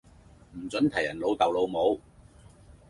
[0.55, 2.01] 唔准提人老竇老母